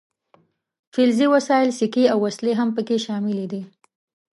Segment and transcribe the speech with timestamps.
[0.93, 3.61] فلزي وسایل سیکې او وسلې هم پکې شاملې دي.